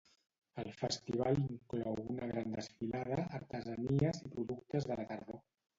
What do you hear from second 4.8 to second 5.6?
de la tardor.